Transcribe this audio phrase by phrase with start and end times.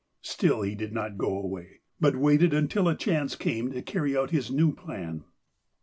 [0.23, 4.31] Still he did not go away, but waited until a chance came to carry out
[4.31, 5.25] his new plan.